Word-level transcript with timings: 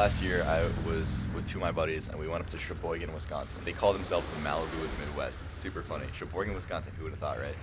last 0.00 0.22
year 0.22 0.42
I 0.44 0.62
was 0.88 1.26
with 1.34 1.46
two 1.46 1.58
of 1.58 1.60
my 1.60 1.72
buddies 1.72 2.08
and 2.08 2.18
we 2.18 2.26
went 2.26 2.40
up 2.40 2.48
to 2.48 2.58
Sheboygan, 2.58 3.12
Wisconsin. 3.12 3.60
They 3.66 3.74
call 3.74 3.92
themselves 3.92 4.30
the 4.30 4.36
Malibu 4.36 4.82
of 4.82 4.98
the 4.98 5.04
Midwest. 5.04 5.42
It's 5.42 5.52
super 5.52 5.82
funny. 5.82 6.06
Sheboygan, 6.14 6.54
Wisconsin, 6.54 6.94
who 6.96 7.04
would 7.04 7.10
have 7.10 7.18
thought, 7.18 7.38
right? 7.38 7.54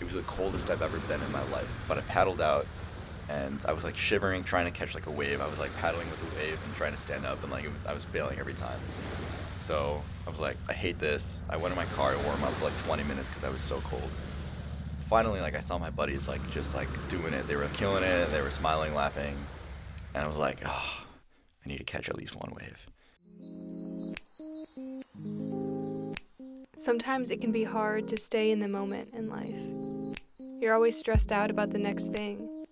It 0.00 0.04
was 0.04 0.14
the 0.14 0.22
coldest 0.22 0.70
I've 0.70 0.80
ever 0.80 0.96
been 1.00 1.20
in 1.20 1.30
my 1.30 1.42
life. 1.50 1.70
But 1.86 1.98
I 1.98 2.00
paddled 2.00 2.40
out 2.40 2.66
and 3.28 3.62
I 3.68 3.74
was 3.74 3.84
like 3.84 3.98
shivering, 3.98 4.44
trying 4.44 4.64
to 4.64 4.70
catch 4.70 4.94
like 4.94 5.08
a 5.08 5.10
wave. 5.10 5.42
I 5.42 5.46
was 5.46 5.58
like 5.58 5.76
paddling 5.76 6.08
with 6.08 6.20
the 6.20 6.38
wave 6.38 6.58
and 6.64 6.74
trying 6.74 6.92
to 6.92 6.98
stand 6.98 7.26
up 7.26 7.42
and 7.42 7.52
like 7.52 7.64
was, 7.64 7.84
I 7.86 7.92
was 7.92 8.06
failing 8.06 8.38
every 8.38 8.54
time. 8.54 8.80
So 9.58 10.02
I 10.26 10.30
was 10.30 10.40
like, 10.40 10.56
I 10.70 10.72
hate 10.72 10.98
this. 10.98 11.42
I 11.50 11.58
went 11.58 11.72
in 11.72 11.76
my 11.76 11.84
car, 11.96 12.12
I 12.12 12.24
warm 12.24 12.42
up 12.44 12.52
for 12.52 12.64
like 12.64 12.78
20 12.84 13.02
minutes 13.02 13.28
because 13.28 13.44
I 13.44 13.50
was 13.50 13.60
so 13.60 13.82
cold. 13.82 14.08
Finally, 15.00 15.42
like 15.42 15.54
I 15.54 15.60
saw 15.60 15.76
my 15.76 15.90
buddies 15.90 16.28
like 16.28 16.50
just 16.50 16.74
like 16.74 16.88
doing 17.10 17.34
it. 17.34 17.46
They 17.46 17.56
were 17.56 17.68
killing 17.74 18.04
it. 18.04 18.30
They 18.30 18.40
were 18.40 18.50
smiling, 18.50 18.94
laughing, 18.94 19.36
and 20.14 20.24
I 20.24 20.26
was 20.26 20.38
like, 20.38 20.62
oh, 20.64 21.03
I 21.64 21.68
need 21.68 21.78
to 21.78 21.84
catch 21.84 22.08
at 22.08 22.16
least 22.16 22.36
one 22.36 22.52
wave. 22.60 22.86
Sometimes 26.76 27.30
it 27.30 27.40
can 27.40 27.52
be 27.52 27.64
hard 27.64 28.08
to 28.08 28.16
stay 28.16 28.50
in 28.50 28.60
the 28.60 28.68
moment 28.68 29.14
in 29.14 29.28
life. 29.28 29.60
You're 30.60 30.74
always 30.74 30.98
stressed 30.98 31.32
out 31.32 31.50
about 31.50 31.70
the 31.70 31.78
next 31.78 32.08
thing. 32.12 32.64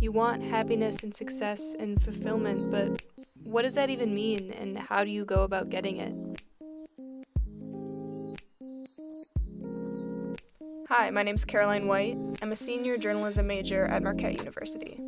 You 0.00 0.12
want 0.12 0.42
happiness 0.42 1.02
and 1.02 1.14
success 1.14 1.76
and 1.80 2.00
fulfillment, 2.00 2.70
but 2.70 3.02
what 3.44 3.62
does 3.62 3.74
that 3.74 3.90
even 3.90 4.14
mean 4.14 4.52
and 4.52 4.78
how 4.78 5.02
do 5.02 5.10
you 5.10 5.24
go 5.24 5.42
about 5.42 5.70
getting 5.70 5.96
it? 5.96 6.14
Hi, 10.88 11.10
my 11.10 11.24
name's 11.24 11.44
Caroline 11.44 11.86
White. 11.86 12.16
I'm 12.42 12.52
a 12.52 12.56
senior 12.56 12.96
journalism 12.96 13.46
major 13.46 13.86
at 13.86 14.02
Marquette 14.02 14.38
University. 14.38 15.00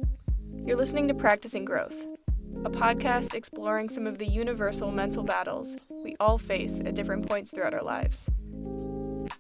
You're 0.49 0.77
listening 0.77 1.07
to 1.09 1.15
Practicing 1.15 1.65
Growth, 1.65 2.18
a 2.65 2.71
podcast 2.71 3.35
exploring 3.35 3.89
some 3.89 4.05
of 4.05 4.19
the 4.19 4.27
universal 4.27 4.91
mental 4.91 5.23
battles 5.23 5.77
we 6.03 6.17
all 6.19 6.39
face 6.39 6.81
at 6.81 6.97
different 6.97 7.29
points 7.29 7.53
throughout 7.53 7.73
our 7.73 7.83
lives. 7.83 8.29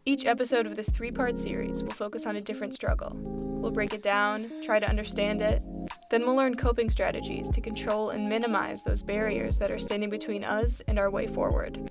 Each 0.05 0.25
episode 0.25 0.67
of 0.67 0.77
this 0.77 0.89
three 0.89 1.11
part 1.11 1.37
series 1.37 1.83
will 1.83 1.91
focus 1.91 2.27
on 2.27 2.37
a 2.37 2.41
different 2.41 2.75
struggle. 2.75 3.13
We'll 3.15 3.73
break 3.73 3.93
it 3.93 4.03
down, 4.03 4.49
try 4.65 4.79
to 4.79 4.89
understand 4.89 5.43
it, 5.43 5.63
then 6.11 6.23
we'll 6.23 6.37
learn 6.37 6.55
coping 6.55 6.91
strategies 6.91 7.51
to 7.51 7.61
control 7.61 8.11
and 8.11 8.29
minimize 8.29 8.85
those 8.85 9.03
barriers 9.03 9.59
that 9.59 9.73
are 9.73 9.79
standing 9.79 10.11
between 10.11 10.45
us 10.45 10.81
and 10.87 10.97
our 10.97 11.11
way 11.11 11.27
forward. 11.27 11.91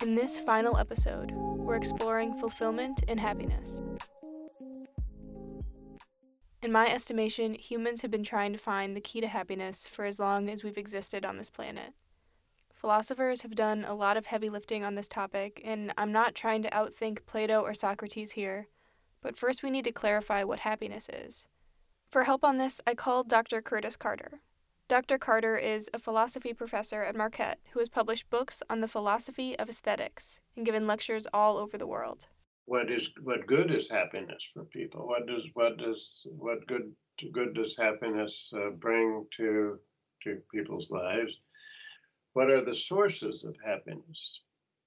In 0.00 0.14
this 0.14 0.38
final 0.38 0.78
episode, 0.78 1.32
we're 1.32 1.76
exploring 1.76 2.38
fulfillment 2.38 3.02
and 3.08 3.20
happiness. 3.20 3.82
In 6.60 6.72
my 6.72 6.88
estimation, 6.88 7.54
humans 7.54 8.02
have 8.02 8.10
been 8.10 8.24
trying 8.24 8.52
to 8.52 8.58
find 8.58 8.96
the 8.96 9.00
key 9.00 9.20
to 9.20 9.28
happiness 9.28 9.86
for 9.86 10.04
as 10.04 10.18
long 10.18 10.48
as 10.48 10.64
we've 10.64 10.76
existed 10.76 11.24
on 11.24 11.36
this 11.36 11.50
planet. 11.50 11.92
Philosophers 12.74 13.42
have 13.42 13.54
done 13.54 13.84
a 13.84 13.94
lot 13.94 14.16
of 14.16 14.26
heavy 14.26 14.50
lifting 14.50 14.82
on 14.82 14.96
this 14.96 15.06
topic, 15.06 15.62
and 15.64 15.92
I'm 15.96 16.10
not 16.10 16.34
trying 16.34 16.62
to 16.62 16.70
outthink 16.70 17.26
Plato 17.26 17.60
or 17.60 17.74
Socrates 17.74 18.32
here, 18.32 18.66
but 19.22 19.36
first 19.36 19.62
we 19.62 19.70
need 19.70 19.84
to 19.84 19.92
clarify 19.92 20.42
what 20.42 20.60
happiness 20.60 21.08
is. 21.08 21.46
For 22.10 22.24
help 22.24 22.42
on 22.42 22.56
this, 22.56 22.80
I 22.86 22.94
called 22.94 23.28
Dr. 23.28 23.62
Curtis 23.62 23.96
Carter. 23.96 24.40
Dr. 24.88 25.16
Carter 25.16 25.56
is 25.56 25.88
a 25.94 25.98
philosophy 25.98 26.52
professor 26.52 27.04
at 27.04 27.14
Marquette 27.14 27.60
who 27.72 27.78
has 27.78 27.88
published 27.88 28.30
books 28.30 28.64
on 28.68 28.80
the 28.80 28.88
philosophy 28.88 29.56
of 29.58 29.68
aesthetics 29.68 30.40
and 30.56 30.66
given 30.66 30.88
lectures 30.88 31.28
all 31.32 31.56
over 31.56 31.78
the 31.78 31.86
world 31.86 32.26
what 32.68 32.90
is 32.90 33.08
what 33.22 33.46
good 33.46 33.70
is 33.70 33.88
happiness 33.88 34.50
for 34.52 34.64
people? 34.64 35.06
What 35.06 35.26
does 35.26 35.44
what 35.54 35.78
does 35.78 36.20
what 36.26 36.66
good 36.66 36.92
good 37.32 37.54
does 37.54 37.74
happiness 37.76 38.52
uh, 38.54 38.70
bring 38.70 39.26
to 39.36 39.78
to 40.24 40.42
people's 40.52 40.90
lives? 40.90 41.32
What 42.34 42.50
are 42.50 42.62
the 42.62 42.74
sources 42.74 43.44
of 43.44 43.56
happiness? 43.64 44.42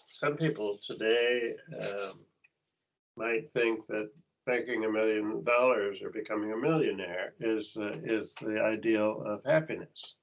Some 0.05 0.37
people 0.37 0.77
today 0.85 1.55
um, 1.81 2.19
might 3.17 3.51
think 3.51 3.87
that 3.87 4.11
making 4.45 4.85
a 4.85 4.91
million 4.91 5.43
dollars 5.43 6.01
or 6.03 6.11
becoming 6.11 6.51
a 6.51 6.57
millionaire 6.57 7.33
is 7.39 7.75
uh, 7.77 7.97
is 8.03 8.35
the 8.35 8.61
ideal 8.61 9.23
of 9.25 9.43
happiness. 9.43 10.17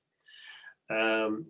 Um, 0.91 1.47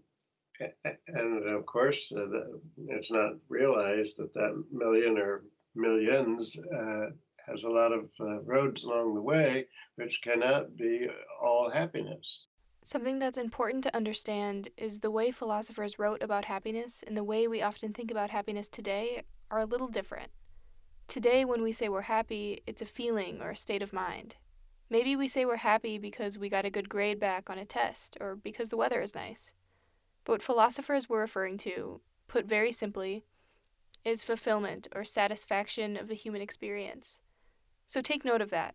and 1.06 1.48
of 1.48 1.66
course, 1.66 2.10
uh, 2.16 2.26
the, 2.32 2.60
it's 2.88 3.10
not 3.10 3.34
realized 3.48 4.16
that 4.16 4.32
that 4.32 4.64
million 4.72 5.18
or 5.18 5.42
millions 5.78 6.58
uh, 6.58 7.06
has 7.46 7.64
a 7.64 7.68
lot 7.68 7.92
of 7.92 8.10
uh, 8.20 8.40
roads 8.42 8.84
along 8.84 9.14
the 9.14 9.22
way, 9.22 9.66
which 9.96 10.20
cannot 10.22 10.76
be 10.76 11.06
all 11.42 11.70
happiness. 11.70 12.46
Something 12.84 13.18
that's 13.18 13.38
important 13.38 13.84
to 13.84 13.96
understand 13.96 14.68
is 14.76 15.00
the 15.00 15.10
way 15.10 15.30
philosophers 15.30 15.98
wrote 15.98 16.22
about 16.22 16.46
happiness 16.46 17.04
and 17.06 17.16
the 17.16 17.24
way 17.24 17.46
we 17.46 17.62
often 17.62 17.92
think 17.92 18.10
about 18.10 18.30
happiness 18.30 18.68
today 18.68 19.22
are 19.50 19.60
a 19.60 19.66
little 19.66 19.88
different. 19.88 20.30
Today, 21.06 21.44
when 21.44 21.62
we 21.62 21.72
say 21.72 21.88
we're 21.88 22.02
happy, 22.02 22.62
it's 22.66 22.82
a 22.82 22.86
feeling 22.86 23.40
or 23.40 23.50
a 23.50 23.56
state 23.56 23.82
of 23.82 23.92
mind. 23.92 24.36
Maybe 24.90 25.16
we 25.16 25.28
say 25.28 25.44
we're 25.44 25.56
happy 25.56 25.98
because 25.98 26.38
we 26.38 26.48
got 26.48 26.64
a 26.64 26.70
good 26.70 26.88
grade 26.88 27.20
back 27.20 27.50
on 27.50 27.58
a 27.58 27.64
test 27.64 28.16
or 28.20 28.36
because 28.36 28.70
the 28.70 28.76
weather 28.76 29.02
is 29.02 29.14
nice. 29.14 29.52
But 30.24 30.32
what 30.32 30.42
philosophers 30.42 31.08
were 31.08 31.20
referring 31.20 31.58
to, 31.58 32.00
put 32.26 32.46
very 32.46 32.72
simply, 32.72 33.24
is 34.08 34.24
fulfillment 34.24 34.88
or 34.94 35.04
satisfaction 35.04 35.94
of 35.94 36.08
the 36.08 36.14
human 36.14 36.40
experience. 36.40 37.20
So 37.86 38.00
take 38.00 38.24
note 38.24 38.40
of 38.40 38.48
that. 38.50 38.74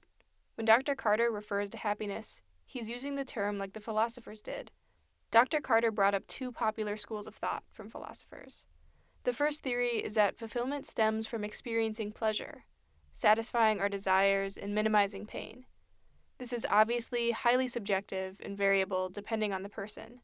When 0.56 0.66
Dr. 0.66 0.94
Carter 0.94 1.32
refers 1.32 1.70
to 1.72 1.78
happiness, 1.78 2.42
he's 2.66 2.90
using 2.90 3.16
the 3.16 3.26
term 3.26 3.58
like 3.58 3.74
the 3.74 3.80
philosophers 3.80 4.44
did. 4.44 4.70
Dr. 5.32 5.60
Carter 5.60 5.90
brought 5.90 6.14
up 6.14 6.28
two 6.28 6.52
popular 6.52 6.96
schools 6.96 7.26
of 7.26 7.34
thought 7.34 7.64
from 7.72 7.90
philosophers. 7.90 8.68
The 9.24 9.34
first 9.34 9.64
theory 9.64 10.04
is 10.04 10.14
that 10.14 10.38
fulfillment 10.38 10.86
stems 10.86 11.26
from 11.26 11.44
experiencing 11.44 12.12
pleasure, 12.12 12.66
satisfying 13.12 13.80
our 13.80 13.90
desires, 13.90 14.56
and 14.56 14.76
minimizing 14.76 15.26
pain. 15.26 15.66
This 16.38 16.54
is 16.54 16.68
obviously 16.70 17.32
highly 17.32 17.68
subjective 17.68 18.40
and 18.44 18.56
variable 18.56 19.10
depending 19.10 19.52
on 19.52 19.64
the 19.64 19.70
person. 19.70 20.20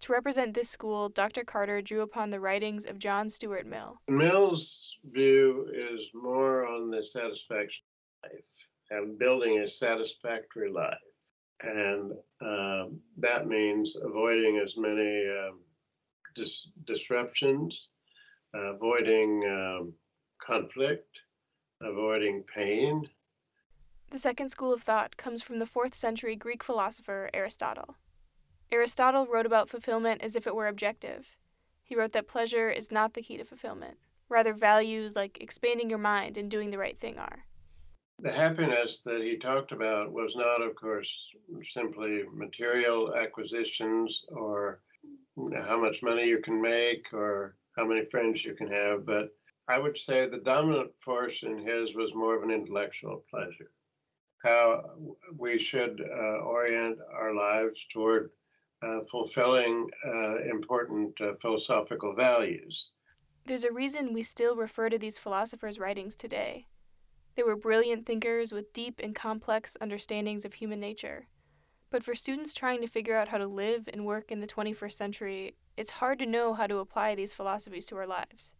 To 0.00 0.12
represent 0.12 0.54
this 0.54 0.68
school, 0.70 1.08
Dr. 1.08 1.42
Carter 1.44 1.82
drew 1.82 2.02
upon 2.02 2.30
the 2.30 2.40
writings 2.40 2.86
of 2.86 2.98
John 2.98 3.28
Stuart 3.28 3.66
Mill. 3.66 4.00
Mill's 4.08 4.96
view 5.10 5.66
is 5.74 6.08
more 6.14 6.66
on 6.66 6.90
the 6.90 7.02
satisfaction 7.02 7.84
of 8.24 8.30
life 8.30 8.44
and 8.90 9.18
building 9.18 9.58
a 9.58 9.68
satisfactory 9.68 10.70
life. 10.70 10.94
And 11.62 12.12
um, 12.40 13.00
that 13.16 13.48
means 13.48 13.96
avoiding 14.00 14.62
as 14.64 14.76
many 14.76 15.24
um, 15.28 15.58
dis- 16.36 16.68
disruptions, 16.86 17.90
uh, 18.54 18.74
avoiding 18.74 19.42
um, 19.46 19.92
conflict, 20.40 21.22
avoiding 21.82 22.44
pain. 22.54 23.08
The 24.10 24.18
second 24.18 24.50
school 24.50 24.72
of 24.72 24.82
thought 24.82 25.16
comes 25.16 25.42
from 25.42 25.58
the 25.58 25.66
fourth 25.66 25.94
century 25.96 26.36
Greek 26.36 26.62
philosopher 26.62 27.28
Aristotle. 27.34 27.96
Aristotle 28.70 29.26
wrote 29.26 29.46
about 29.46 29.70
fulfillment 29.70 30.22
as 30.22 30.36
if 30.36 30.46
it 30.46 30.54
were 30.54 30.66
objective. 30.66 31.36
He 31.82 31.96
wrote 31.96 32.12
that 32.12 32.28
pleasure 32.28 32.68
is 32.68 32.92
not 32.92 33.14
the 33.14 33.22
key 33.22 33.38
to 33.38 33.44
fulfillment. 33.44 33.96
Rather, 34.28 34.52
values 34.52 35.16
like 35.16 35.40
expanding 35.40 35.88
your 35.88 35.98
mind 35.98 36.36
and 36.36 36.50
doing 36.50 36.70
the 36.70 36.76
right 36.76 36.98
thing 37.00 37.16
are. 37.18 37.44
The 38.20 38.32
happiness 38.32 39.02
that 39.02 39.22
he 39.22 39.38
talked 39.38 39.72
about 39.72 40.12
was 40.12 40.36
not, 40.36 40.60
of 40.60 40.74
course, 40.74 41.34
simply 41.62 42.24
material 42.32 43.14
acquisitions 43.14 44.24
or 44.28 44.80
how 45.66 45.80
much 45.80 46.02
money 46.02 46.26
you 46.26 46.40
can 46.42 46.60
make 46.60 47.06
or 47.12 47.56
how 47.76 47.86
many 47.86 48.04
friends 48.06 48.44
you 48.44 48.54
can 48.54 48.66
have, 48.66 49.06
but 49.06 49.30
I 49.68 49.78
would 49.78 49.96
say 49.96 50.26
the 50.26 50.38
dominant 50.38 50.90
force 51.00 51.42
in 51.42 51.58
his 51.58 51.94
was 51.94 52.14
more 52.14 52.36
of 52.36 52.42
an 52.42 52.50
intellectual 52.50 53.24
pleasure. 53.30 53.70
How 54.42 54.82
we 55.36 55.58
should 55.58 56.00
uh, 56.00 56.38
orient 56.40 56.98
our 57.14 57.34
lives 57.34 57.86
toward 57.92 58.30
fulfilling 59.10 59.88
uh, 60.06 60.42
important 60.50 61.20
uh, 61.20 61.32
philosophical 61.40 62.14
values. 62.14 62.92
There's 63.46 63.64
a 63.64 63.72
reason 63.72 64.12
we 64.12 64.22
still 64.22 64.56
refer 64.56 64.88
to 64.88 64.98
these 64.98 65.18
philosophers' 65.18 65.78
writings 65.78 66.16
today. 66.16 66.66
They 67.34 67.42
were 67.42 67.56
brilliant 67.56 68.04
thinkers 68.04 68.52
with 68.52 68.72
deep 68.72 69.00
and 69.02 69.14
complex 69.14 69.76
understandings 69.80 70.44
of 70.44 70.54
human 70.54 70.80
nature. 70.80 71.28
But 71.90 72.04
for 72.04 72.14
students 72.14 72.52
trying 72.52 72.80
to 72.82 72.86
figure 72.86 73.16
out 73.16 73.28
how 73.28 73.38
to 73.38 73.46
live 73.46 73.88
and 73.92 74.04
work 74.04 74.30
in 74.30 74.40
the 74.40 74.46
21st 74.46 74.92
century, 74.92 75.54
it's 75.76 75.92
hard 75.92 76.18
to 76.18 76.26
know 76.26 76.52
how 76.54 76.66
to 76.66 76.78
apply 76.78 77.14
these 77.14 77.32
philosophies 77.32 77.86
to 77.86 77.96
our 77.96 78.06
lives. 78.06 78.54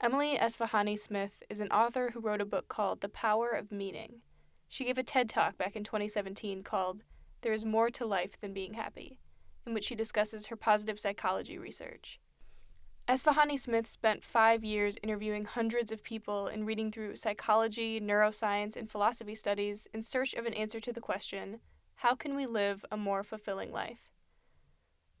Emily 0.00 0.36
Esfahani 0.36 0.96
Smith 0.96 1.42
is 1.50 1.60
an 1.60 1.72
author 1.72 2.10
who 2.12 2.20
wrote 2.20 2.40
a 2.40 2.46
book 2.46 2.68
called 2.68 3.00
The 3.00 3.08
Power 3.08 3.50
of 3.50 3.72
Meaning. 3.72 4.20
She 4.68 4.84
gave 4.84 4.98
a 4.98 5.02
TED 5.02 5.28
talk 5.28 5.58
back 5.58 5.74
in 5.74 5.82
2017 5.82 6.62
called 6.62 7.02
there 7.40 7.52
is 7.52 7.64
More 7.64 7.90
to 7.90 8.06
Life 8.06 8.40
Than 8.40 8.52
Being 8.52 8.74
Happy, 8.74 9.18
in 9.66 9.74
which 9.74 9.84
she 9.84 9.94
discusses 9.94 10.46
her 10.46 10.56
positive 10.56 10.98
psychology 10.98 11.58
research. 11.58 12.20
Esfahani 13.08 13.58
Smith 13.58 13.86
spent 13.86 14.22
five 14.22 14.62
years 14.62 14.96
interviewing 15.02 15.44
hundreds 15.44 15.90
of 15.90 16.02
people 16.02 16.46
and 16.46 16.66
reading 16.66 16.92
through 16.92 17.16
psychology, 17.16 18.00
neuroscience, 18.00 18.76
and 18.76 18.90
philosophy 18.90 19.34
studies 19.34 19.88
in 19.94 20.02
search 20.02 20.34
of 20.34 20.44
an 20.44 20.52
answer 20.52 20.78
to 20.80 20.92
the 20.92 21.00
question 21.00 21.60
how 21.96 22.14
can 22.14 22.36
we 22.36 22.46
live 22.46 22.84
a 22.92 22.96
more 22.96 23.24
fulfilling 23.24 23.72
life? 23.72 24.12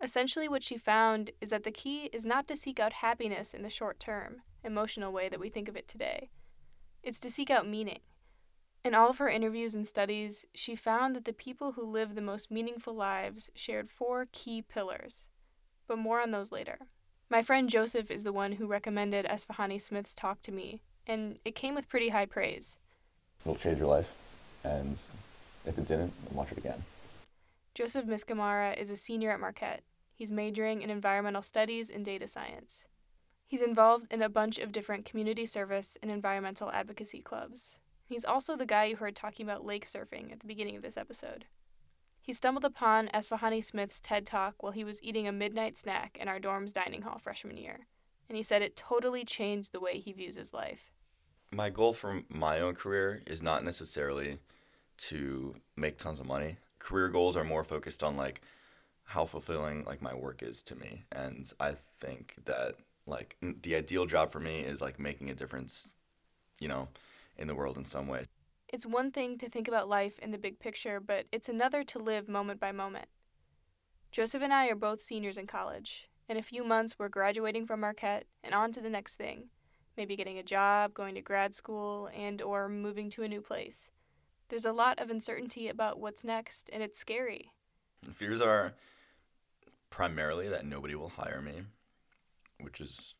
Essentially, 0.00 0.48
what 0.48 0.62
she 0.62 0.76
found 0.76 1.32
is 1.40 1.50
that 1.50 1.64
the 1.64 1.72
key 1.72 2.08
is 2.12 2.24
not 2.24 2.46
to 2.46 2.54
seek 2.54 2.78
out 2.78 2.92
happiness 2.92 3.52
in 3.52 3.62
the 3.62 3.68
short 3.68 3.98
term, 3.98 4.42
emotional 4.62 5.12
way 5.12 5.28
that 5.28 5.40
we 5.40 5.48
think 5.48 5.68
of 5.68 5.76
it 5.76 5.88
today. 5.88 6.30
It's 7.02 7.18
to 7.20 7.30
seek 7.30 7.50
out 7.50 7.66
meaning. 7.66 7.98
In 8.84 8.94
all 8.94 9.10
of 9.10 9.18
her 9.18 9.28
interviews 9.28 9.74
and 9.74 9.86
studies, 9.86 10.46
she 10.54 10.74
found 10.74 11.16
that 11.16 11.24
the 11.24 11.32
people 11.32 11.72
who 11.72 11.84
live 11.84 12.14
the 12.14 12.20
most 12.20 12.50
meaningful 12.50 12.94
lives 12.94 13.50
shared 13.54 13.90
four 13.90 14.28
key 14.32 14.62
pillars. 14.62 15.26
But 15.86 15.98
more 15.98 16.20
on 16.20 16.30
those 16.30 16.52
later. 16.52 16.78
My 17.28 17.42
friend 17.42 17.68
Joseph 17.68 18.10
is 18.10 18.24
the 18.24 18.32
one 18.32 18.52
who 18.52 18.66
recommended 18.66 19.26
Esfahani 19.26 19.80
Smith's 19.80 20.14
talk 20.14 20.40
to 20.42 20.52
me, 20.52 20.80
and 21.06 21.38
it 21.44 21.54
came 21.54 21.74
with 21.74 21.88
pretty 21.88 22.08
high 22.10 22.26
praise. 22.26 22.78
It'll 23.44 23.56
change 23.56 23.78
your 23.78 23.88
life, 23.88 24.10
and 24.64 24.98
if 25.66 25.76
it 25.76 25.86
didn't, 25.86 26.12
watch 26.32 26.52
it 26.52 26.58
again. 26.58 26.82
Joseph 27.74 28.06
Miskamara 28.06 28.76
is 28.78 28.90
a 28.90 28.96
senior 28.96 29.30
at 29.30 29.40
Marquette. 29.40 29.82
He's 30.14 30.32
majoring 30.32 30.82
in 30.82 30.90
environmental 30.90 31.42
studies 31.42 31.90
and 31.90 32.04
data 32.04 32.26
science. 32.26 32.86
He's 33.46 33.62
involved 33.62 34.12
in 34.12 34.22
a 34.22 34.28
bunch 34.28 34.58
of 34.58 34.72
different 34.72 35.04
community 35.04 35.46
service 35.46 35.96
and 36.02 36.10
environmental 36.10 36.70
advocacy 36.70 37.20
clubs. 37.20 37.78
He's 38.08 38.24
also 38.24 38.56
the 38.56 38.64
guy 38.64 38.86
you 38.86 38.96
heard 38.96 39.14
talking 39.14 39.44
about 39.44 39.66
lake 39.66 39.86
surfing 39.86 40.32
at 40.32 40.40
the 40.40 40.46
beginning 40.46 40.76
of 40.76 40.82
this 40.82 40.96
episode. 40.96 41.44
He 42.22 42.32
stumbled 42.32 42.64
upon 42.64 43.08
Esfahani 43.08 43.62
Smith's 43.62 44.00
TED 44.00 44.24
Talk 44.24 44.62
while 44.62 44.72
he 44.72 44.82
was 44.82 45.02
eating 45.02 45.28
a 45.28 45.32
midnight 45.32 45.76
snack 45.76 46.16
in 46.18 46.26
our 46.26 46.38
dorm's 46.38 46.72
dining 46.72 47.02
hall 47.02 47.18
freshman 47.18 47.58
year, 47.58 47.86
and 48.26 48.36
he 48.36 48.42
said 48.42 48.62
it 48.62 48.76
totally 48.76 49.26
changed 49.26 49.72
the 49.72 49.80
way 49.80 49.98
he 49.98 50.12
views 50.12 50.36
his 50.36 50.54
life. 50.54 50.90
My 51.52 51.68
goal 51.68 51.92
for 51.92 52.22
my 52.30 52.60
own 52.60 52.74
career 52.74 53.22
is 53.26 53.42
not 53.42 53.62
necessarily 53.62 54.38
to 54.98 55.54
make 55.76 55.98
tons 55.98 56.18
of 56.18 56.26
money. 56.26 56.56
Career 56.78 57.10
goals 57.10 57.36
are 57.36 57.44
more 57.44 57.64
focused 57.64 58.02
on 58.02 58.16
like 58.16 58.40
how 59.04 59.26
fulfilling 59.26 59.84
like 59.84 60.00
my 60.00 60.14
work 60.14 60.42
is 60.42 60.62
to 60.62 60.74
me, 60.74 61.04
and 61.12 61.52
I 61.60 61.74
think 61.98 62.36
that 62.46 62.76
like 63.06 63.36
the 63.42 63.74
ideal 63.74 64.06
job 64.06 64.30
for 64.30 64.40
me 64.40 64.60
is 64.60 64.80
like 64.80 64.98
making 64.98 65.28
a 65.28 65.34
difference, 65.34 65.94
you 66.58 66.68
know, 66.68 66.88
in 67.38 67.48
the 67.48 67.54
world 67.54 67.76
in 67.76 67.84
some 67.84 68.08
way. 68.08 68.24
It's 68.68 68.84
one 68.84 69.10
thing 69.10 69.38
to 69.38 69.48
think 69.48 69.66
about 69.66 69.88
life 69.88 70.18
in 70.18 70.30
the 70.30 70.38
big 70.38 70.58
picture, 70.58 71.00
but 71.00 71.26
it's 71.32 71.48
another 71.48 71.84
to 71.84 71.98
live 71.98 72.28
moment 72.28 72.60
by 72.60 72.72
moment. 72.72 73.06
Joseph 74.10 74.42
and 74.42 74.52
I 74.52 74.68
are 74.68 74.74
both 74.74 75.00
seniors 75.00 75.36
in 75.36 75.46
college. 75.46 76.08
In 76.28 76.36
a 76.36 76.42
few 76.42 76.64
months, 76.64 76.98
we're 76.98 77.08
graduating 77.08 77.66
from 77.66 77.80
Marquette 77.80 78.26
and 78.44 78.54
on 78.54 78.72
to 78.72 78.80
the 78.80 78.90
next 78.90 79.16
thing, 79.16 79.48
maybe 79.96 80.16
getting 80.16 80.38
a 80.38 80.42
job, 80.42 80.92
going 80.92 81.14
to 81.14 81.22
grad 81.22 81.54
school, 81.54 82.10
and 82.14 82.42
or 82.42 82.68
moving 82.68 83.08
to 83.10 83.22
a 83.22 83.28
new 83.28 83.40
place. 83.40 83.90
There's 84.50 84.66
a 84.66 84.72
lot 84.72 84.98
of 84.98 85.10
uncertainty 85.10 85.68
about 85.68 85.98
what's 85.98 86.24
next, 86.24 86.68
and 86.72 86.82
it's 86.82 86.98
scary. 86.98 87.52
Fears 88.14 88.40
are 88.42 88.74
primarily 89.90 90.48
that 90.48 90.66
nobody 90.66 90.94
will 90.94 91.08
hire 91.10 91.40
me, 91.40 91.62
which 92.60 92.80
is 92.80 93.16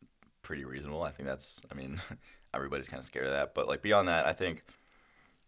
pretty 0.49 0.65
reasonable. 0.65 1.03
I 1.03 1.11
think 1.11 1.29
that's, 1.29 1.61
I 1.71 1.75
mean, 1.75 2.01
everybody's 2.55 2.89
kind 2.89 2.99
of 2.99 3.05
scared 3.05 3.27
of 3.27 3.33
that. 3.33 3.55
But 3.55 3.69
like 3.69 3.83
beyond 3.83 4.09
that, 4.09 4.27
I 4.27 4.33
think 4.33 4.65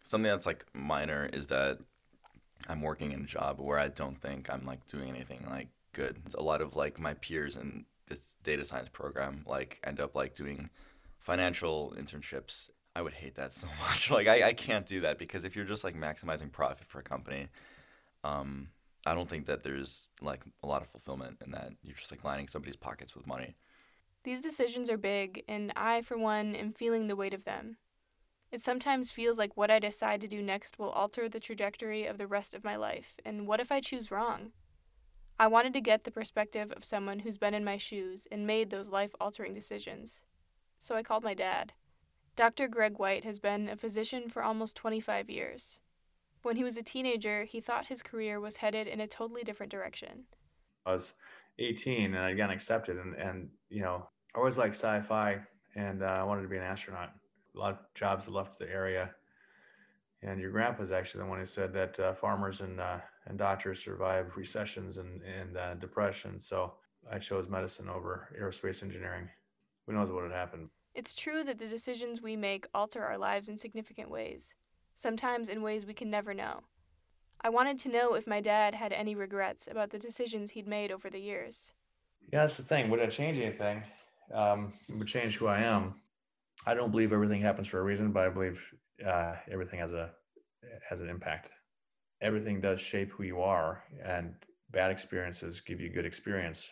something 0.03 0.31
that's 0.31 0.45
like 0.45 0.67
minor 0.75 1.31
is 1.33 1.47
that 1.47 1.79
I'm 2.69 2.83
working 2.83 3.13
in 3.13 3.23
a 3.23 3.27
job 3.27 3.61
where 3.61 3.79
I 3.79 3.89
don't 3.89 4.21
think 4.21 4.53
I'm 4.53 4.67
like 4.67 4.87
doing 4.87 5.09
anything 5.09 5.47
like 5.49 5.69
good. 5.95 6.19
It's 6.27 6.35
a 6.35 6.43
lot 6.43 6.61
of 6.61 6.77
like 6.77 7.01
my 7.01 7.15
peers 7.15 7.57
in 7.57 7.87
this 8.09 8.37
data 8.43 8.63
science 8.63 8.91
program 8.91 9.43
like 9.47 9.81
end 9.85 10.01
up 10.01 10.15
like 10.15 10.35
doing 10.35 10.69
financial 11.19 11.95
internships. 11.99 12.69
I 12.95 13.01
would 13.01 13.15
hate 13.15 13.37
that 13.37 13.53
so 13.61 13.69
much. 13.81 14.11
Like 14.11 14.29
I, 14.29 14.49
I 14.49 14.53
can't 14.53 14.85
do 14.85 15.01
that 15.01 15.19
because 15.19 15.47
if 15.47 15.57
you're 15.57 15.65
just 15.65 15.83
like 15.83 15.97
maximizing 15.97 16.53
profit 16.53 16.89
for 16.89 16.99
a 16.99 17.03
company, 17.03 17.49
um, 18.23 18.69
I 19.07 19.15
don't 19.15 19.31
think 19.31 19.47
that 19.47 19.63
there's 19.63 20.11
like 20.21 20.45
a 20.63 20.67
lot 20.67 20.83
of 20.83 20.89
fulfillment 20.89 21.39
in 21.43 21.53
that. 21.53 21.71
You're 21.83 21.97
just 21.97 22.11
like 22.11 22.23
lining 22.23 22.49
somebody's 22.49 22.77
pockets 22.77 23.17
with 23.17 23.27
money. 23.27 23.55
These 24.23 24.43
decisions 24.43 24.91
are 24.91 24.99
big, 24.99 25.45
and 25.49 25.73
I, 25.75 26.03
for 26.03 26.19
one, 26.19 26.55
am 26.55 26.73
feeling 26.73 27.07
the 27.07 27.17
weight 27.17 27.33
of 27.33 27.45
them. 27.45 27.77
It 28.51 28.61
sometimes 28.61 29.11
feels 29.11 29.39
like 29.39 29.57
what 29.57 29.71
I 29.71 29.79
decide 29.79 30.21
to 30.21 30.29
do 30.29 30.43
next 30.43 30.79
will 30.79 30.91
alter 30.91 31.29
the 31.29 31.41
trajectory 31.41 32.05
of 32.05 32.19
the 32.19 32.27
rest 32.27 32.55
of 32.55 32.65
my 32.65 32.77
life, 32.77 33.17
and 33.25 33.47
what 33.47 33.61
if 33.61 33.73
I 33.73 33.81
choose 33.81 34.11
wrong? 34.11 34.53
I 35.39 35.47
wanted 35.47 35.73
to 35.73 35.81
get 35.81 36.05
the 36.05 36.11
perspective 36.11 36.71
of 36.73 36.85
someone 36.85 37.21
who's 37.21 37.39
been 37.39 37.55
in 37.55 37.65
my 37.65 37.79
shoes 37.79 38.27
and 38.31 38.47
made 38.47 38.69
those 38.69 38.91
life 38.91 39.15
altering 39.19 39.55
decisions. 39.55 40.23
So 40.79 40.97
I 40.97 41.03
called 41.03 41.25
my 41.25 41.33
dad. 41.33 41.73
Dr. 42.37 42.69
Greg 42.69 42.99
White 42.99 43.25
has 43.25 43.39
been 43.39 43.69
a 43.69 43.77
physician 43.77 44.29
for 44.29 44.43
almost 44.43 44.77
25 44.77 45.31
years. 45.31 45.79
When 46.43 46.57
he 46.57 46.65
was 46.65 46.77
a 46.77 46.83
teenager, 46.83 47.45
he 47.45 47.61
thought 47.61 47.87
his 47.87 48.03
career 48.03 48.39
was 48.41 48.57
headed 48.57 48.87
in 48.87 49.01
a 49.01 49.07
totally 49.07 49.43
different 49.43 49.73
direction. 49.73 50.25
I 50.85 50.93
was 50.93 51.15
18 51.61 52.15
and 52.15 52.19
I'd 52.19 52.37
gotten 52.37 52.55
accepted, 52.55 52.99
and, 52.99 53.15
and 53.15 53.49
you 53.69 53.83
know, 53.83 54.07
I 54.35 54.39
always 54.39 54.59
liked 54.59 54.75
sci 54.75 55.01
fi 55.03 55.41
and 55.77 56.03
uh, 56.03 56.07
I 56.07 56.23
wanted 56.25 56.43
to 56.43 56.49
be 56.49 56.57
an 56.57 56.63
astronaut. 56.63 57.11
A 57.55 57.59
lot 57.59 57.73
of 57.73 57.79
jobs 57.95 58.25
had 58.25 58.35
left 58.35 58.59
the 58.59 58.69
area. 58.69 59.11
And 60.23 60.41
your 60.41 60.51
grandpa's 60.51 60.93
actually 60.93 61.25
the 61.25 61.31
one 61.31 61.39
who 61.39 61.47
said 61.47 61.73
that 61.73 61.99
uh, 61.99 62.13
farmers 62.15 62.61
and, 62.61 62.81
uh, 62.81 62.99
and 63.27 63.39
doctors 63.39 63.83
survive 63.83 64.37
recessions 64.37 64.99
and, 64.99 65.23
and 65.23 65.57
uh, 65.57 65.75
depression. 65.75 66.39
So 66.39 66.75
I 67.11 67.19
chose 67.19 67.49
medicine 67.49 67.89
over 67.89 68.29
aerospace 68.39 68.83
engineering. 68.83 69.29
Who 69.87 69.95
knows 69.95 70.11
what 70.11 70.23
would 70.23 70.33
happen? 70.33 70.69
It's 70.95 71.15
true 71.15 71.43
that 71.45 71.59
the 71.59 71.67
decisions 71.67 72.21
we 72.21 72.37
make 72.37 72.67
alter 72.75 73.03
our 73.03 73.17
lives 73.17 73.49
in 73.49 73.57
significant 73.57 74.11
ways 74.11 74.55
sometimes 75.01 75.49
in 75.49 75.63
ways 75.63 75.87
we 75.87 75.95
can 75.95 76.11
never 76.11 76.35
know. 76.35 76.61
I 77.43 77.49
wanted 77.49 77.79
to 77.81 77.89
know 77.89 78.15
if 78.15 78.27
my 78.27 78.41
dad 78.41 78.75
had 78.75 78.93
any 78.93 79.15
regrets 79.15 79.67
about 79.71 79.91
the 79.91 79.99
decisions 79.99 80.51
he'd 80.51 80.69
made 80.69 80.93
over 80.93 81.09
the 81.09 81.21
years. 81.21 81.73
Yeah, 82.33 82.41
that's 82.41 82.59
the 82.59 82.63
thing. 82.63 82.91
Would 82.91 83.01
it 83.01 83.11
change 83.11 83.39
anything? 83.39 83.83
Um, 84.33 84.73
it 84.89 84.97
would 84.97 85.09
change 85.09 85.37
who 85.37 85.47
I 85.47 85.61
am. 85.61 85.95
I 86.67 86.75
don't 86.75 86.91
believe 86.91 87.13
everything 87.13 87.41
happens 87.41 87.67
for 87.67 87.79
a 87.81 87.83
reason, 87.83 88.13
but 88.13 88.27
I 88.27 88.29
believe 88.29 88.63
uh, 89.05 89.35
everything 89.51 89.81
has 89.81 89.95
a 89.95 90.11
has 90.89 91.01
an 91.01 91.09
impact. 91.09 91.53
Everything 92.21 92.61
does 92.61 92.81
shape 92.81 93.11
who 93.13 93.23
you 93.23 93.41
are, 93.41 93.83
and 94.05 94.35
bad 94.71 94.91
experiences 94.91 95.63
give 95.63 95.81
you 95.81 95.89
good 95.89 96.05
experience. 96.05 96.69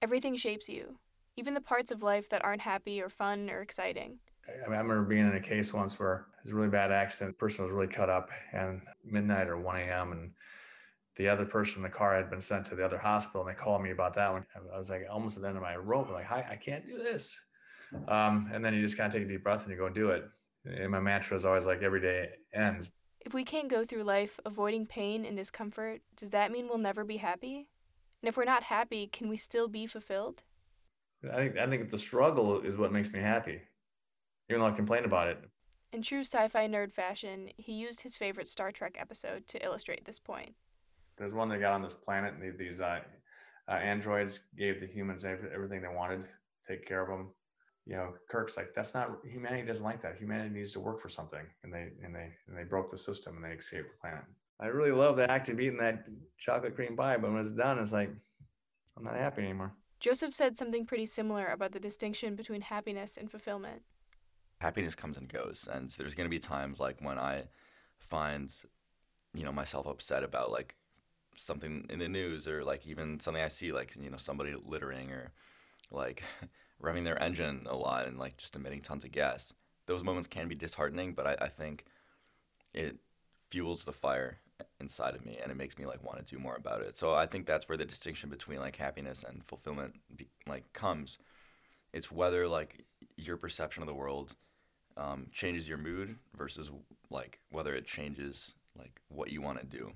Everything 0.00 0.34
shapes 0.34 0.68
you, 0.70 0.98
even 1.36 1.52
the 1.52 1.60
parts 1.60 1.92
of 1.92 2.02
life 2.02 2.30
that 2.30 2.42
aren't 2.42 2.62
happy 2.62 3.02
or 3.02 3.10
fun 3.10 3.50
or 3.50 3.60
exciting. 3.60 4.20
I, 4.48 4.68
mean, 4.68 4.78
I 4.78 4.80
remember 4.80 5.02
being 5.02 5.28
in 5.28 5.34
a 5.34 5.40
case 5.40 5.72
once 5.72 5.98
where 5.98 6.26
it 6.38 6.44
was 6.44 6.52
a 6.52 6.54
really 6.54 6.68
bad 6.68 6.92
accident. 6.92 7.36
The 7.36 7.40
person 7.40 7.64
was 7.64 7.72
really 7.72 7.92
cut 7.92 8.08
up, 8.08 8.30
and 8.52 8.80
midnight 9.04 9.48
or 9.48 9.58
1 9.58 9.76
a.m. 9.76 10.12
and 10.12 10.32
the 11.16 11.28
other 11.28 11.44
person 11.44 11.78
in 11.78 11.82
the 11.82 11.88
car 11.88 12.16
had 12.16 12.30
been 12.30 12.40
sent 12.40 12.66
to 12.66 12.74
the 12.74 12.84
other 12.84 12.98
hospital, 12.98 13.46
and 13.46 13.50
they 13.50 13.60
called 13.60 13.82
me 13.82 13.90
about 13.90 14.14
that 14.14 14.32
one. 14.32 14.46
I 14.54 14.76
was 14.76 14.90
like 14.90 15.06
almost 15.10 15.36
at 15.36 15.42
the 15.42 15.48
end 15.48 15.56
of 15.56 15.62
my 15.62 15.76
rope, 15.76 16.10
like, 16.10 16.24
"Hi, 16.24 16.46
I 16.50 16.56
can't 16.56 16.86
do 16.86 16.96
this." 16.96 17.38
Um, 18.08 18.50
and 18.52 18.64
then 18.64 18.74
you 18.74 18.80
just 18.80 18.96
kind 18.96 19.08
of 19.08 19.12
take 19.12 19.28
a 19.28 19.30
deep 19.30 19.42
breath 19.42 19.62
and 19.62 19.70
you 19.70 19.76
go 19.76 19.86
and 19.86 19.94
do 19.94 20.10
it. 20.10 20.24
And 20.64 20.90
my 20.90 21.00
mantra 21.00 21.36
is 21.36 21.44
always 21.44 21.66
like, 21.66 21.82
"Every 21.82 22.00
day 22.00 22.30
ends." 22.54 22.90
If 23.20 23.34
we 23.34 23.44
can't 23.44 23.68
go 23.68 23.84
through 23.84 24.04
life 24.04 24.40
avoiding 24.46 24.86
pain 24.86 25.26
and 25.26 25.36
discomfort, 25.36 26.00
does 26.16 26.30
that 26.30 26.50
mean 26.50 26.68
we'll 26.68 26.78
never 26.78 27.04
be 27.04 27.18
happy? 27.18 27.68
And 28.22 28.28
if 28.28 28.36
we're 28.36 28.44
not 28.44 28.64
happy, 28.64 29.06
can 29.06 29.28
we 29.28 29.36
still 29.36 29.68
be 29.68 29.86
fulfilled? 29.86 30.42
I 31.30 31.36
think 31.36 31.58
I 31.58 31.66
think 31.66 31.90
the 31.90 31.98
struggle 31.98 32.60
is 32.62 32.78
what 32.78 32.92
makes 32.92 33.12
me 33.12 33.20
happy 33.20 33.60
even 34.50 34.60
though 34.60 34.66
I 34.66 34.72
complain 34.72 35.04
about 35.04 35.28
it. 35.28 35.38
In 35.92 36.02
true 36.02 36.20
sci 36.20 36.48
fi 36.48 36.66
nerd 36.68 36.92
fashion, 36.92 37.50
he 37.56 37.72
used 37.72 38.00
his 38.00 38.16
favorite 38.16 38.48
Star 38.48 38.72
Trek 38.72 38.96
episode 38.98 39.46
to 39.48 39.64
illustrate 39.64 40.04
this 40.04 40.18
point. 40.18 40.54
There's 41.16 41.32
one 41.32 41.48
they 41.48 41.58
got 41.58 41.72
on 41.72 41.82
this 41.82 41.94
planet, 41.94 42.34
and 42.34 42.58
these 42.58 42.80
uh, 42.80 43.00
uh, 43.68 43.72
androids 43.72 44.40
gave 44.56 44.80
the 44.80 44.86
humans 44.86 45.24
everything 45.24 45.82
they 45.82 45.88
wanted, 45.88 46.26
take 46.66 46.86
care 46.86 47.02
of 47.02 47.08
them. 47.08 47.30
You 47.86 47.96
know, 47.96 48.14
Kirk's 48.28 48.56
like, 48.56 48.72
that's 48.74 48.94
not 48.94 49.18
humanity. 49.24 49.66
Doesn't 49.66 49.84
like 49.84 50.02
that. 50.02 50.16
Humanity 50.16 50.54
needs 50.54 50.72
to 50.72 50.80
work 50.80 51.00
for 51.00 51.08
something, 51.08 51.44
and 51.64 51.72
they 51.72 51.88
and 52.04 52.14
they 52.14 52.30
and 52.46 52.56
they 52.56 52.64
broke 52.64 52.90
the 52.90 52.98
system 52.98 53.36
and 53.36 53.44
they 53.44 53.56
escaped 53.56 53.88
the 53.90 54.00
planet. 54.00 54.24
I 54.60 54.66
really 54.66 54.92
love 54.92 55.16
the 55.16 55.30
act 55.30 55.48
of 55.48 55.58
eating 55.58 55.78
that 55.78 56.04
chocolate 56.38 56.76
cream 56.76 56.96
pie, 56.96 57.16
but 57.16 57.32
when 57.32 57.40
it's 57.40 57.52
done, 57.52 57.78
it's 57.78 57.92
like 57.92 58.10
I'm 58.96 59.04
not 59.04 59.16
happy 59.16 59.42
anymore. 59.42 59.72
Joseph 59.98 60.34
said 60.34 60.56
something 60.56 60.86
pretty 60.86 61.06
similar 61.06 61.48
about 61.48 61.72
the 61.72 61.80
distinction 61.80 62.34
between 62.34 62.62
happiness 62.62 63.16
and 63.16 63.30
fulfillment 63.30 63.82
happiness 64.60 64.94
comes 64.94 65.16
and 65.16 65.28
goes 65.28 65.68
and 65.72 65.88
there's 65.90 66.14
going 66.14 66.26
to 66.26 66.30
be 66.30 66.38
times 66.38 66.78
like 66.78 66.96
when 67.00 67.18
i 67.18 67.44
find 67.98 68.52
you 69.32 69.44
know 69.44 69.52
myself 69.52 69.86
upset 69.86 70.22
about 70.22 70.50
like 70.50 70.74
something 71.36 71.86
in 71.88 71.98
the 71.98 72.08
news 72.08 72.46
or 72.46 72.62
like 72.64 72.86
even 72.86 73.18
something 73.20 73.42
i 73.42 73.48
see 73.48 73.72
like 73.72 73.94
you 74.00 74.10
know 74.10 74.16
somebody 74.16 74.54
littering 74.66 75.10
or 75.10 75.32
like 75.90 76.22
revving 76.82 77.04
their 77.04 77.20
engine 77.22 77.66
a 77.66 77.76
lot 77.76 78.06
and 78.06 78.18
like 78.18 78.36
just 78.36 78.56
emitting 78.56 78.80
tons 78.80 79.04
of 79.04 79.12
gas. 79.12 79.52
Those 79.86 80.04
moments 80.04 80.28
can 80.28 80.48
be 80.48 80.54
disheartening 80.54 81.12
but 81.14 81.26
i, 81.26 81.44
I 81.44 81.48
think 81.48 81.84
it 82.72 82.96
fuels 83.50 83.84
the 83.84 83.92
fire 83.92 84.38
inside 84.78 85.14
of 85.14 85.24
me 85.24 85.38
and 85.42 85.50
it 85.50 85.56
makes 85.56 85.78
me 85.78 85.86
like 85.86 86.04
want 86.04 86.24
to 86.24 86.34
do 86.34 86.40
more 86.40 86.56
about 86.56 86.82
it. 86.82 86.96
So 86.96 87.14
i 87.14 87.26
think 87.26 87.46
that's 87.46 87.68
where 87.68 87.78
the 87.78 87.84
distinction 87.84 88.30
between 88.30 88.60
like 88.60 88.76
happiness 88.76 89.24
and 89.26 89.44
fulfillment 89.44 89.96
be, 90.14 90.28
like 90.46 90.72
comes. 90.72 91.18
It's 91.92 92.12
whether 92.12 92.46
like 92.46 92.84
your 93.16 93.36
perception 93.36 93.82
of 93.82 93.88
the 93.88 93.94
world 93.94 94.34
um, 95.00 95.26
changes 95.32 95.66
your 95.66 95.78
mood 95.78 96.16
versus 96.36 96.70
like 97.08 97.40
whether 97.50 97.74
it 97.74 97.86
changes 97.86 98.54
like 98.78 99.00
what 99.08 99.30
you 99.32 99.40
want 99.40 99.58
to 99.58 99.66
do. 99.66 99.92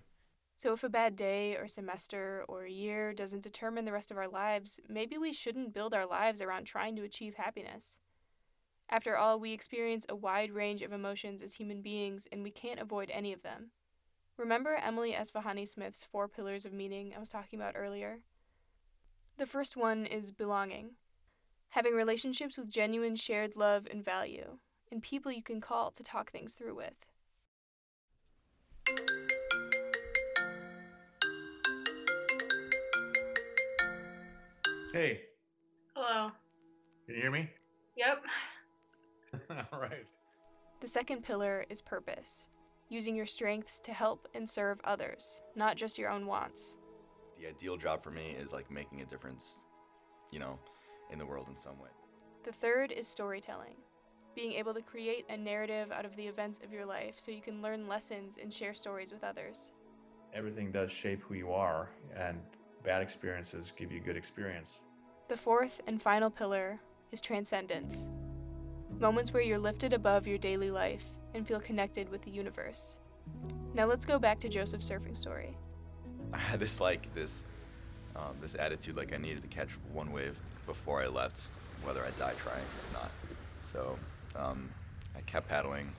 So, 0.57 0.73
if 0.73 0.83
a 0.83 0.89
bad 0.89 1.15
day 1.17 1.57
or 1.57 1.69
semester 1.69 2.45
or 2.49 2.67
year 2.67 3.13
doesn't 3.13 3.43
determine 3.43 3.85
the 3.85 3.93
rest 3.93 4.11
of 4.11 4.17
our 4.17 4.29
lives, 4.29 4.81
maybe 4.89 5.19
we 5.19 5.33
shouldn't 5.33 5.75
build 5.75 5.95
our 5.95 6.07
lives 6.07 6.41
around 6.41 6.65
trying 6.65 6.97
to 6.97 7.03
achieve 7.03 7.35
happiness. 7.35 7.99
After 8.89 9.17
all, 9.17 9.41
we 9.41 9.53
experience 9.53 10.07
a 10.09 10.17
wide 10.17 10.53
range 10.53 10.83
of 10.83 10.93
emotions 10.93 11.43
as 11.43 11.55
human 11.55 11.83
beings, 11.83 12.27
and 12.31 12.43
we 12.43 12.51
can't 12.51 12.81
avoid 12.81 13.11
any 13.11 13.33
of 13.33 13.43
them. 13.43 13.73
Remember 14.37 14.75
Emily 14.75 15.13
Esfahani 15.13 15.67
Smith's 15.67 16.05
four 16.05 16.29
pillars 16.29 16.65
of 16.65 16.73
meaning 16.73 17.13
I 17.15 17.19
was 17.19 17.31
talking 17.31 17.59
about 17.59 17.77
earlier? 17.77 18.21
The 19.37 19.47
first 19.47 19.77
one 19.77 20.07
is 20.07 20.33
belonging, 20.33 20.93
having 21.71 21.95
relationships 21.95 22.57
with 22.57 22.71
genuine 22.71 23.17
shared 23.17 23.57
love 23.57 23.87
and 23.91 24.05
value, 24.05 24.59
and 24.95 25.03
people 25.03 25.33
you 25.33 25.43
can 25.43 25.61
call 25.61 25.91
to 25.91 26.05
talk 26.05 26.31
things 26.31 26.55
through 26.55 26.77
with. 26.77 26.95
Hey, 34.93 35.23
Hello. 35.97 36.31
can 37.05 37.17
you 37.17 37.21
hear 37.21 37.33
me? 37.33 37.51
Yep. 37.97 38.23
All 39.73 39.81
right. 39.81 40.07
The 40.81 40.87
second 40.87 41.25
pillar 41.25 41.65
is 41.69 41.81
purpose, 41.81 42.45
using 42.89 43.17
your 43.17 43.27
strengths 43.27 43.81
to 43.81 43.93
help 43.93 44.29
and 44.33 44.49
serve 44.49 44.79
others, 44.85 45.43
not 45.57 45.77
just 45.77 45.99
your 45.99 46.11
own 46.11 46.27
wants. 46.27 46.77
The 47.41 47.49
ideal 47.49 47.77
job 47.77 48.05
for 48.05 48.13
me 48.13 48.37
is 48.41 48.53
like 48.53 48.71
making 48.71 49.01
a 49.01 49.07
difference, 49.07 49.57
you 50.31 50.39
know, 50.39 50.57
in 51.11 51.19
the 51.19 51.27
world 51.27 51.49
in 51.49 51.57
some 51.57 51.81
way. 51.81 51.91
The 52.45 52.53
third 52.53 52.93
is 52.93 53.09
storytelling, 53.09 53.75
being 54.35 54.53
able 54.53 54.75
to 54.75 54.83
create 54.83 55.25
a 55.29 55.37
narrative 55.37 55.93
out 55.93 56.05
of 56.05 56.17
the 56.17 56.27
events 56.27 56.61
of 56.65 56.73
your 56.73 56.85
life 56.85 57.15
so 57.19 57.31
you 57.31 57.41
can 57.41 57.63
learn 57.63 57.89
lessons 57.89 58.39
and 58.41 58.53
share 58.53 58.75
stories 58.75 59.13
with 59.13 59.25
others. 59.25 59.73
Everything 60.35 60.73
does 60.73 60.91
shape 60.91 61.23
who 61.23 61.35
you 61.35 61.53
are, 61.53 61.89
and 62.17 62.41
bad 62.83 63.03
experiences 63.03 63.73
give 63.77 63.93
you 63.93 64.01
good 64.01 64.17
experience. 64.17 64.81
The 65.29 65.37
fourth 65.37 65.81
and 65.87 66.03
final 66.03 66.31
pillar 66.31 66.81
is 67.13 67.21
transcendence, 67.21 68.09
moments 68.99 69.33
where 69.33 69.43
you're 69.43 69.59
lifted 69.59 69.93
above 69.93 70.27
your 70.27 70.39
daily 70.39 70.71
life 70.71 71.13
and 71.35 71.47
feel 71.47 71.61
connected 71.61 72.09
with 72.09 72.23
the 72.23 72.31
universe. 72.31 72.97
Now 73.75 73.87
let's 73.87 74.05
go 74.05 74.19
back 74.19 74.39
to 74.41 74.49
Joseph's 74.49 74.89
surfing 74.89 75.17
story. 75.17 75.57
I 76.33 76.39
had 76.39 76.61
this 76.61 76.81
like 76.81 77.13
this 77.15 77.45
um, 78.17 78.37
this 78.41 78.55
attitude 78.55 78.97
like 78.97 79.13
I 79.13 79.17
needed 79.17 79.43
to 79.43 79.49
catch 79.49 79.71
one 79.93 80.13
wave 80.13 80.41
before 80.67 81.03
I 81.03 81.09
left, 81.09 81.49
whether 81.83 82.05
I 82.05 82.11
die 82.11 82.35
trying 82.39 82.63
or 82.63 82.93
not. 82.93 83.11
So 83.63 83.99
um, 84.37 84.69
I 85.17 85.21
kept 85.23 85.49
paddling, 85.49 85.91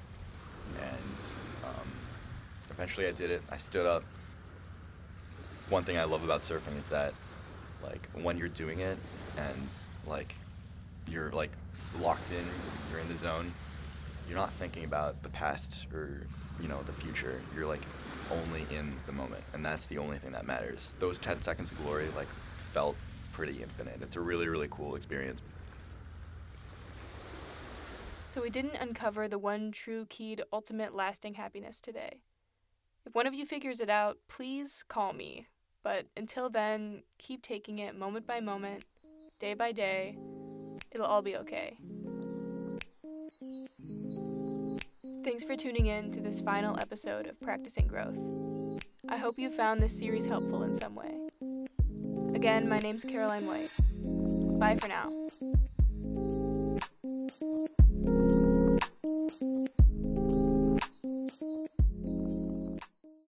and 0.82 1.18
um, 1.64 1.88
eventually 2.70 3.08
I 3.08 3.12
did 3.12 3.32
it. 3.32 3.42
I 3.50 3.58
stood 3.58 3.86
up. 3.86 4.04
One 5.70 5.84
thing 5.84 5.98
I 5.98 6.04
love 6.04 6.24
about 6.24 6.42
surfing 6.42 6.78
is 6.78 6.90
that 6.90 7.14
like 7.84 8.08
when 8.14 8.38
you're 8.38 8.50
doing 8.50 8.80
it 8.80 8.98
and 9.38 9.68
like 10.06 10.36
you're 11.08 11.32
like 11.32 11.52
locked 12.00 12.32
in, 12.32 12.46
you're 12.92 13.00
in 13.00 13.08
the 13.08 13.18
zone. 13.18 13.54
You're 14.28 14.38
not 14.38 14.52
thinking 14.54 14.84
about 14.84 15.22
the 15.24 15.30
past 15.30 15.86
or 15.94 16.28
you 16.60 16.68
know 16.68 16.82
the 16.84 16.94
future. 16.94 17.40
You're 17.56 17.68
like 17.68 17.82
only 18.32 18.66
in 18.76 18.96
the 19.06 19.12
moment, 19.12 19.44
and 19.54 19.66
that's 19.66 19.86
the 19.86 19.98
only 19.98 20.18
thing 20.18 20.32
that 20.32 20.46
matters. 20.46 20.94
Those 21.00 21.20
10 21.20 21.42
seconds 21.42 21.72
of 21.72 21.78
glory 21.84 22.08
like 22.16 22.28
felt 22.58 22.96
pretty 23.34 23.62
infinite. 23.62 24.00
It's 24.02 24.16
a 24.16 24.22
really 24.22 24.48
really 24.48 24.68
cool 24.70 24.96
experience. 24.96 25.42
So 28.36 28.42
we 28.42 28.50
didn't 28.50 28.76
uncover 28.76 29.30
the 29.30 29.40
one 29.40 29.72
true 29.72 30.06
key 30.10 30.36
to 30.36 30.46
ultimate 30.52 30.94
lasting 30.94 31.36
happiness 31.36 31.80
today. 31.80 32.20
If 33.06 33.16
one 33.16 33.28
of 33.28 33.34
you 33.34 33.46
figures 33.46 33.80
it 33.80 33.90
out, 33.90 34.18
please 34.28 34.84
call 34.86 35.14
me. 35.14 35.48
But 35.84 36.08
until 36.18 36.50
then, 36.50 37.04
keep 37.18 37.42
taking 37.42 37.80
it 37.80 37.98
moment 37.98 38.28
by 38.28 38.42
moment, 38.42 38.84
day 39.40 39.54
by 39.54 39.72
day. 39.72 40.18
It'll 40.92 41.06
all 41.06 41.22
be 41.22 41.38
okay. 41.38 41.78
Thanks 45.24 45.46
for 45.46 45.56
tuning 45.56 45.86
in 45.86 46.12
to 46.12 46.20
this 46.20 46.42
final 46.42 46.78
episode 46.82 47.28
of 47.28 47.40
Practicing 47.40 47.88
Growth. 47.88 48.20
I 49.08 49.16
hope 49.16 49.40
you 49.40 49.50
found 49.50 49.82
this 49.82 49.98
series 49.98 50.26
helpful 50.26 50.64
in 50.64 50.74
some 50.74 50.94
way. 50.94 51.30
Again, 52.36 52.68
my 52.68 52.80
name's 52.80 53.06
Caroline 53.06 53.46
White. 53.48 53.72
Bye 54.60 54.76
for 54.76 54.90
now. 54.90 55.10